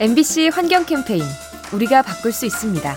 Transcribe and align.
MBC 0.00 0.48
환경 0.48 0.86
캠페인 0.86 1.22
우리가 1.74 2.00
바꿀 2.00 2.32
수 2.32 2.46
있습니다. 2.46 2.96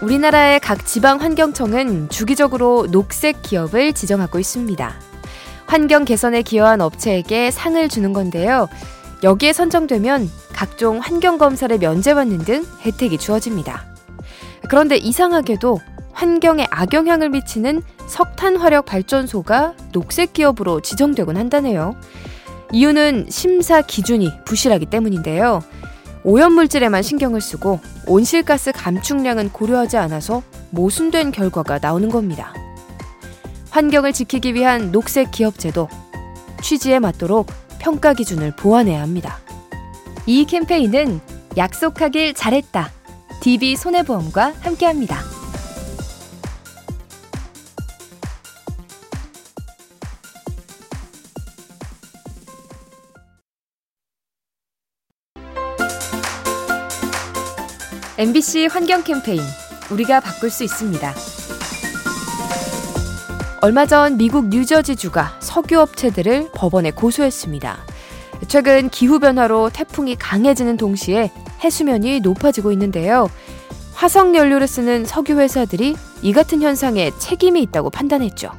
우리나라의 0.00 0.58
각 0.58 0.86
지방 0.86 1.20
환경청은 1.20 2.08
주기적으로 2.08 2.86
녹색 2.90 3.42
기업을 3.42 3.92
지정하고 3.92 4.38
있습니다. 4.38 4.94
환경 5.66 6.06
개선에 6.06 6.40
기여한 6.40 6.80
업체에게 6.80 7.50
상을 7.50 7.86
주는 7.90 8.14
건데요. 8.14 8.70
여기에 9.22 9.52
선정되면 9.52 10.30
각종 10.54 10.98
환경 10.98 11.36
검사를 11.36 11.76
면제받는 11.76 12.38
등 12.38 12.64
혜택이 12.86 13.18
주어집니다. 13.18 13.84
그런데 14.70 14.96
이상하게도 14.96 15.78
환경에 16.12 16.66
악영향을 16.70 17.28
미치는 17.28 17.82
석탄 18.06 18.56
화력 18.56 18.86
발전소가 18.86 19.74
녹색 19.92 20.32
기업으로 20.32 20.80
지정되곤 20.80 21.36
한다네요. 21.36 21.96
이유는 22.72 23.26
심사 23.30 23.82
기준이 23.82 24.32
부실하기 24.44 24.86
때문인데요. 24.86 25.62
오염물질에만 26.24 27.02
신경을 27.02 27.40
쓰고 27.40 27.80
온실가스 28.06 28.72
감축량은 28.72 29.50
고려하지 29.50 29.96
않아서 29.98 30.42
모순된 30.70 31.32
결과가 31.32 31.78
나오는 31.80 32.08
겁니다. 32.08 32.54
환경을 33.70 34.12
지키기 34.12 34.54
위한 34.54 34.90
녹색 34.90 35.30
기업제도 35.30 35.88
취지에 36.62 36.98
맞도록 36.98 37.48
평가 37.78 38.14
기준을 38.14 38.56
보완해야 38.56 39.02
합니다. 39.02 39.38
이 40.26 40.46
캠페인은 40.46 41.20
약속하길 41.56 42.34
잘했다. 42.34 42.90
DB 43.40 43.76
손해보험과 43.76 44.54
함께합니다. 44.60 45.33
MBC 58.16 58.66
환경 58.66 59.02
캠페인 59.02 59.40
우리가 59.90 60.20
바꿀 60.20 60.48
수 60.48 60.62
있습니다. 60.62 61.14
얼마 63.60 63.86
전 63.86 64.16
미국 64.16 64.50
뉴저지주가 64.50 65.38
석유 65.40 65.80
업체들을 65.80 66.50
법원에 66.54 66.92
고소했습니다. 66.92 67.76
최근 68.46 68.88
기후 68.88 69.18
변화로 69.18 69.70
태풍이 69.70 70.14
강해지는 70.14 70.76
동시에 70.76 71.32
해수면이 71.64 72.20
높아지고 72.20 72.70
있는데요. 72.70 73.28
화석 73.94 74.36
연료를 74.36 74.68
쓰는 74.68 75.04
석유 75.04 75.40
회사들이 75.40 75.96
이 76.22 76.32
같은 76.32 76.62
현상에 76.62 77.10
책임이 77.18 77.60
있다고 77.62 77.90
판단했죠. 77.90 78.50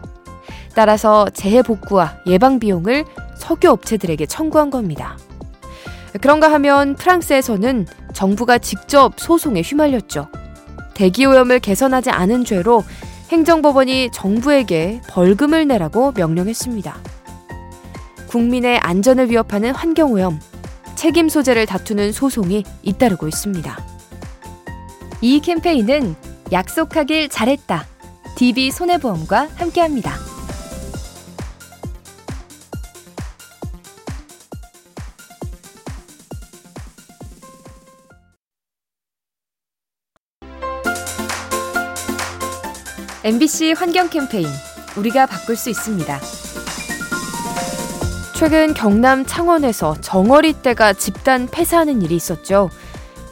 따라서 0.74 1.30
재해 1.34 1.62
복구와 1.62 2.18
예방 2.28 2.60
비용을 2.60 3.06
석유 3.38 3.70
업체들에게 3.70 4.26
청구한 4.26 4.70
겁니다. 4.70 5.18
그런가 6.20 6.52
하면 6.52 6.96
프랑스에서는 6.96 7.88
정부가 8.16 8.58
직접 8.58 9.20
소송에 9.20 9.62
휘말렸죠. 9.62 10.28
대기오염을 10.96 11.60
개선하지 11.60 12.10
않은 12.10 12.46
죄로 12.46 12.84
행정법원이 13.30 14.12
정부에게 14.12 15.02
벌금을 15.10 15.68
내라고 15.68 16.14
명령했습니다. 16.14 16.96
국민의 18.28 18.80
안전을 18.80 19.30
위협하는 19.30 19.76
환경오염, 19.76 20.40
책임 20.96 21.30
소재를 21.30 21.66
다투는 21.66 22.14
소송이 22.14 22.64
잇따르고 22.84 23.28
있습니다. 23.28 23.78
이 25.22 25.40
캠페인은 25.42 26.16
약속하길 26.52 27.30
잘했다. 27.30 27.86
DB 28.36 28.72
손해보험과 28.72 29.50
함께합니다. 29.56 30.25
MBC 43.26 43.74
환경 43.76 44.08
캠페인 44.08 44.48
우리가 44.96 45.26
바꿀 45.26 45.56
수 45.56 45.72
있습니다. 45.72 46.20
최근 48.36 48.76
경남 48.76 49.26
창원에서 49.26 49.96
정어리 50.00 50.62
떼가 50.62 50.94
집단 50.94 51.48
폐사하는 51.48 52.04
일이 52.04 52.16
있었죠. 52.16 52.70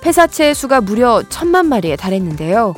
폐사체의 0.01 0.55
수가 0.55 0.81
무려 0.81 1.21
천만 1.29 1.67
마리에 1.67 1.95
달했는데요. 1.95 2.73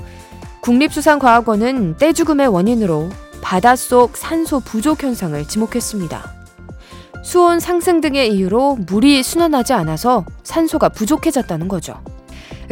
국립수산과학원은 0.60 1.96
떼 2.00 2.12
죽음의 2.12 2.50
원인으로 2.50 3.10
바닷속 3.42 4.18
산소 4.18 4.60
부족 4.60 5.02
현상을 5.02 5.42
지목했습니다. 5.48 6.34
수온 7.24 7.62
상승 7.62 8.02
등의 8.02 8.36
이유로 8.36 8.80
물이 8.88 9.24
순환하지 9.24 9.72
않아서 9.72 10.26
산소가 10.44 10.90
부족해졌다는 10.90 11.70
거죠. 11.70 11.98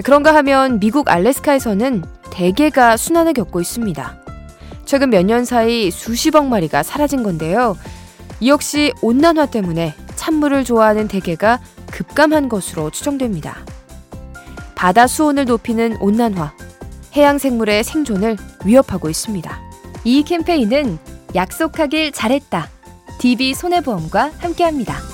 그런가 0.03 0.35
하면 0.35 0.81
미국 0.81 1.09
알래스카에서는 1.09 2.03
대게가 2.29 2.97
순환을 2.97 3.31
겪고 3.31 3.61
있습니다. 3.61 4.22
최근 4.85 5.09
몇 5.09 5.23
년 5.25 5.45
사이 5.45 5.91
수십억 5.91 6.47
마리가 6.47 6.83
사라진 6.83 7.23
건데요. 7.23 7.77
이 8.39 8.49
역시 8.49 8.91
온난화 9.01 9.47
때문에 9.47 9.95
찬물을 10.15 10.63
좋아하는 10.63 11.07
대게가 11.07 11.59
급감한 11.91 12.49
것으로 12.49 12.89
추정됩니다. 12.89 13.57
바다 14.75 15.07
수온을 15.07 15.45
높이는 15.45 15.95
온난화, 16.01 16.53
해양 17.15 17.37
생물의 17.37 17.83
생존을 17.83 18.37
위협하고 18.65 19.09
있습니다. 19.09 19.61
이 20.03 20.23
캠페인은 20.23 20.97
약속하길 21.35 22.11
잘했다. 22.11 22.67
DB 23.19 23.53
손해보험과 23.53 24.31
함께합니다. 24.39 25.12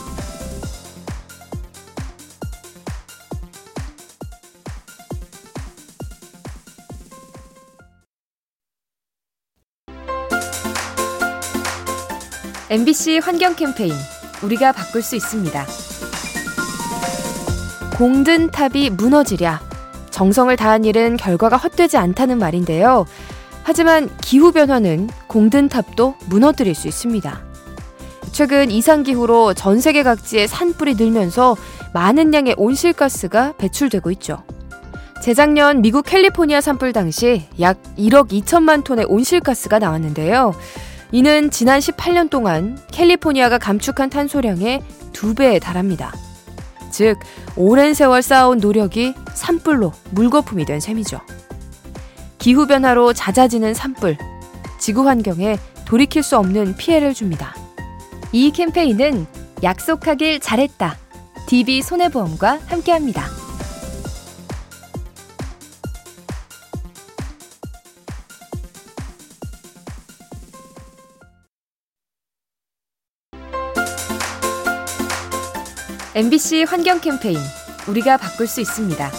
MBC 12.71 13.17
환경 13.17 13.55
캠페인 13.55 13.91
우리가 14.43 14.71
바꿀 14.73 15.01
수 15.01 15.15
있습니다. 15.15 15.65
공든 17.97 18.51
탑이 18.51 18.91
무너지랴. 18.91 19.59
정성을 20.11 20.55
다한 20.55 20.85
일은 20.85 21.17
결과가 21.17 21.57
헛되지 21.57 21.97
않다는 21.97 22.37
말인데요. 22.37 23.07
하지만 23.63 24.07
기후변화는 24.21 25.09
공든 25.25 25.67
탑도 25.67 26.13
무너뜨릴 26.27 26.75
수 26.75 26.87
있습니다. 26.87 27.41
최근 28.31 28.69
이상기후로 28.69 29.55
전 29.55 29.81
세계 29.81 30.03
각지의 30.03 30.47
산불이 30.47 30.93
늘면서 30.93 31.57
많은 31.95 32.35
양의 32.35 32.53
온실가스가 32.55 33.53
배출되고 33.57 34.11
있죠. 34.11 34.43
재작년 35.23 35.81
미국 35.81 36.05
캘리포니아 36.05 36.61
산불 36.61 36.93
당시 36.93 37.47
약 37.59 37.81
1억 37.97 38.29
2천만 38.29 38.83
톤의 38.83 39.05
온실가스가 39.09 39.79
나왔는데요. 39.79 40.53
이는 41.11 41.49
지난 41.49 41.79
18년 41.79 42.29
동안 42.29 42.77
캘리포니아가 42.91 43.57
감축한 43.57 44.09
탄소량의 44.09 44.83
두 45.11 45.33
배에 45.33 45.59
달합니다. 45.59 46.13
즉, 46.91 47.17
오랜 47.55 47.93
세월 47.93 48.21
쌓아온 48.21 48.59
노력이 48.59 49.13
산불로 49.33 49.91
물거품이 50.11 50.65
된 50.65 50.79
셈이죠. 50.79 51.19
기후변화로 52.37 53.13
잦아지는 53.13 53.73
산불, 53.73 54.17
지구 54.79 55.07
환경에 55.07 55.57
돌이킬 55.85 56.23
수 56.23 56.37
없는 56.37 56.77
피해를 56.77 57.13
줍니다. 57.13 57.55
이 58.31 58.51
캠페인은 58.51 59.25
약속하길 59.63 60.39
잘했다. 60.39 60.95
DB 61.47 61.81
손해보험과 61.81 62.59
함께합니다. 62.67 63.38
MBC 76.15 76.63
환경 76.63 76.99
캠페인 76.99 77.37
우리가 77.87 78.17
바꿀 78.17 78.47
수 78.47 78.61
있습니다. 78.61 79.11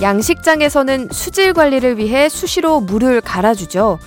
양식장에서는 0.00 1.08
수질 1.12 1.52
관리를 1.52 1.98
위해 1.98 2.30
수시로 2.30 2.80
물을 2.80 3.20
갈아주죠. 3.20 3.98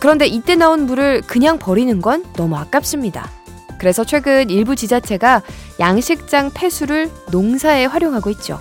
그런데 0.00 0.26
이때 0.26 0.54
나온 0.54 0.86
물을 0.86 1.22
그냥 1.26 1.58
버리는 1.58 2.00
건 2.00 2.24
너무 2.34 2.56
아깝습니다. 2.56 3.28
그래서 3.80 4.04
최근 4.04 4.48
일부 4.48 4.76
지자체가 4.76 5.42
양식장 5.80 6.50
폐수를 6.54 7.10
농사에 7.32 7.86
활용하고 7.86 8.30
있죠. 8.30 8.60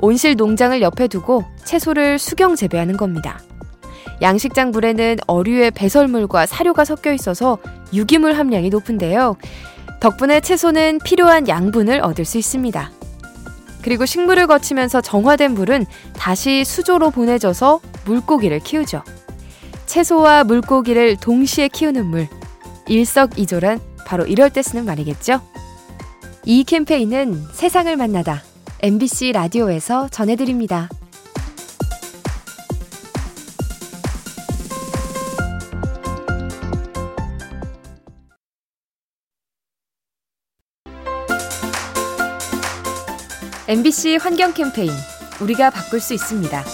온실 0.00 0.34
농장을 0.34 0.82
옆에 0.82 1.06
두고 1.06 1.44
채소를 1.64 2.18
수경 2.18 2.56
재배하는 2.56 2.96
겁니다. 2.96 3.38
양식장 4.20 4.72
물에는 4.72 5.18
어류의 5.26 5.70
배설물과 5.70 6.46
사료가 6.46 6.84
섞여 6.84 7.12
있어서 7.12 7.58
유기물 7.92 8.32
함량이 8.32 8.70
높은데요. 8.70 9.36
덕분에 10.02 10.40
채소는 10.40 10.98
필요한 11.04 11.46
양분을 11.46 12.00
얻을 12.00 12.24
수 12.24 12.36
있습니다. 12.36 12.90
그리고 13.82 14.04
식물을 14.04 14.48
거치면서 14.48 15.00
정화된 15.00 15.54
물은 15.54 15.86
다시 16.14 16.64
수조로 16.64 17.12
보내져서 17.12 17.78
물고기를 18.06 18.58
키우죠. 18.58 19.04
채소와 19.86 20.42
물고기를 20.42 21.18
동시에 21.18 21.68
키우는 21.68 22.06
물. 22.06 22.26
일석이조란 22.88 23.78
바로 24.04 24.26
이럴 24.26 24.50
때 24.50 24.60
쓰는 24.60 24.84
말이겠죠? 24.86 25.40
이 26.46 26.64
캠페인은 26.64 27.40
세상을 27.52 27.96
만나다 27.96 28.42
MBC 28.80 29.30
라디오에서 29.30 30.08
전해드립니다. 30.08 30.88
MBC 43.68 44.16
환경 44.16 44.52
캠페인 44.52 44.90
우리가 45.40 45.70
바꿀 45.70 46.00
수 46.00 46.14
있습니다. 46.14 46.64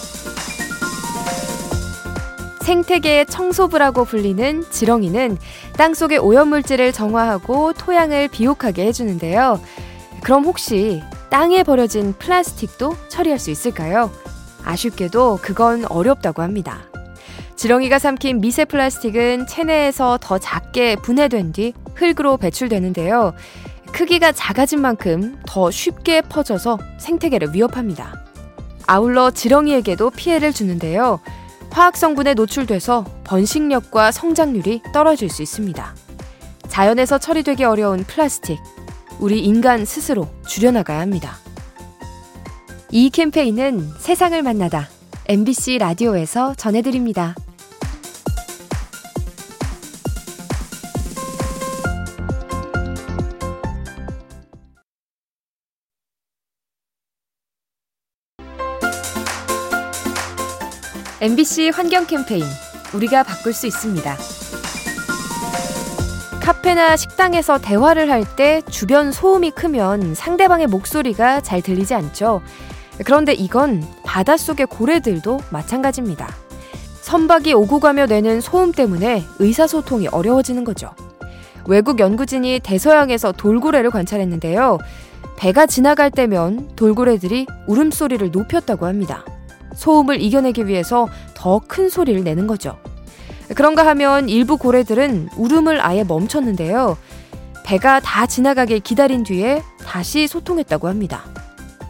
생태계의 2.63 3.27
청소부라고 3.27 4.07
불리는 4.07 4.65
지렁이는 4.71 5.37
땅속의 5.77 6.19
오염물질을 6.19 6.93
정화하고 6.93 7.75
토양을 7.75 8.29
비옥하게 8.29 8.87
해주는데요. 8.87 9.61
그럼 10.23 10.45
혹시 10.45 11.03
땅에 11.29 11.63
버려진 11.63 12.15
플라스틱도 12.15 12.97
처리할 13.09 13.39
수 13.39 13.51
있을까요? 13.51 14.11
아쉽게도 14.65 15.41
그건 15.43 15.85
어렵다고 15.91 16.43
합니다. 16.43 16.85
지렁이가 17.59 17.99
삼킨 17.99 18.41
미세 18.41 18.65
플라스틱은 18.65 19.49
체내에서 19.49 20.19
더 20.21 20.39
작게 20.39 20.95
분해된 20.95 21.51
뒤 21.51 21.73
흙으로 21.97 22.37
배출되는데요. 22.37 23.35
크기가 23.91 24.31
작아진 24.31 24.81
만큼 24.81 25.37
더 25.45 25.69
쉽게 25.69 26.21
퍼져서 26.21 26.79
생태계를 26.99 27.53
위협합니다. 27.53 28.23
아울러 28.87 29.33
지렁이에게도 29.33 30.11
피해를 30.11 30.53
주는데요. 30.53 31.19
화학 31.71 31.97
성분에 31.97 32.35
노출돼서 32.35 33.05
번식력과 33.25 34.13
성장률이 34.13 34.83
떨어질 34.93 35.29
수 35.29 35.43
있습니다. 35.43 35.97
자연에서 36.69 37.19
처리되기 37.19 37.65
어려운 37.65 38.05
플라스틱, 38.05 38.61
우리 39.19 39.41
인간 39.41 39.85
스스로 39.85 40.29
줄여나가야 40.47 41.01
합니다. 41.01 41.39
이 42.93 43.11
캠페인은 43.11 43.95
세상을 43.99 44.41
만나다 44.45 44.89
MBC 45.27 45.79
라디오에서 45.79 46.55
전해드립니다. 46.55 47.35
MBC 61.21 61.71
환경 61.71 62.07
캠페인 62.07 62.45
우리가 62.95 63.25
바꿀 63.25 63.53
수 63.53 63.67
있습니다. 63.67 64.17
카페나 66.41 66.97
식당에서 66.97 67.59
대화를 67.59 68.11
할 68.11 68.25
때 68.37 68.63
주변 68.71 69.11
소음이 69.11 69.51
크면 69.51 70.15
상대방의 70.15 70.69
목소리가 70.69 71.41
잘 71.41 71.61
들리지 71.61 71.95
않죠. 71.95 72.41
그런데 73.05 73.33
이건 73.33 73.85
바닷속의 74.05 74.67
고래들도 74.67 75.41
마찬가지입니다. 75.51 76.29
선박이 77.03 77.53
오고 77.53 77.81
가며 77.81 78.07
내는 78.07 78.41
소음 78.41 78.71
때문에 78.71 79.25
의사소통이 79.41 80.09
어려워지는 80.09 80.63
거죠. 80.63 80.91
외국 81.67 81.99
연구진이 81.99 82.61
대서양에서 82.63 83.33
돌고래를 83.33 83.91
관찰했는데요. 83.91 84.79
배가 85.37 85.67
지나갈 85.67 86.11
때면 86.11 86.71
돌고래들이 86.77 87.47
울음소리를 87.67 88.31
높였다고 88.31 88.87
합니다. 88.87 89.25
소음을 89.79 90.21
이겨내기 90.21 90.67
위해서 90.67 91.09
더 91.35 91.61
큰 91.67 91.89
소리를 91.89 92.23
내는 92.25 92.47
거죠. 92.47 92.77
그런가 93.55 93.87
하면 93.87 94.29
일부 94.29 94.57
고래들은 94.59 95.31
울음을 95.37 95.81
아예 95.85 96.05
멈췄는데요. 96.05 96.99
배가 97.65 98.01
다 98.01 98.27
지나가길 98.27 98.81
기다린 98.81 99.23
뒤에 99.23 99.63
다시 99.85 100.27
소통했다고 100.27 100.89
합니다. 100.89 101.25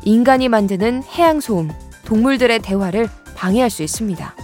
인간이 0.05 0.49
만드는 0.49 1.03
해양 1.03 1.41
소음, 1.41 1.71
동물들의 2.05 2.61
대화를 2.61 3.09
방해할 3.35 3.71
수 3.71 3.83
있습니다. 3.83 4.35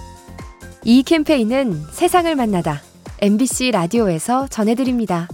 이 0.84 1.02
캠페인은 1.02 1.82
세상을 1.92 2.34
만나다 2.34 2.80
MBC 3.20 3.70
라디오에서 3.72 4.48
전해드립니다. 4.48 5.28